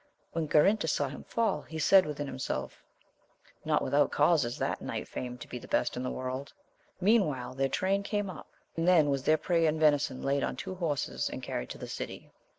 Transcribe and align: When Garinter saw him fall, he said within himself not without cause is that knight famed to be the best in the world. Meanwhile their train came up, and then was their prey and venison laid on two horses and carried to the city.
When 0.31 0.47
Garinter 0.47 0.87
saw 0.89 1.09
him 1.09 1.25
fall, 1.25 1.61
he 1.61 1.77
said 1.77 2.07
within 2.07 2.25
himself 2.25 2.81
not 3.63 3.83
without 3.83 4.11
cause 4.11 4.43
is 4.45 4.57
that 4.57 4.81
knight 4.81 5.07
famed 5.07 5.41
to 5.41 5.47
be 5.47 5.59
the 5.59 5.67
best 5.67 5.95
in 5.95 6.01
the 6.01 6.09
world. 6.09 6.53
Meanwhile 6.99 7.53
their 7.53 7.69
train 7.69 8.01
came 8.01 8.27
up, 8.27 8.47
and 8.75 8.87
then 8.87 9.11
was 9.11 9.21
their 9.21 9.37
prey 9.37 9.67
and 9.67 9.79
venison 9.79 10.23
laid 10.23 10.43
on 10.43 10.55
two 10.55 10.73
horses 10.73 11.29
and 11.29 11.43
carried 11.43 11.69
to 11.69 11.77
the 11.77 11.87
city. 11.87 12.31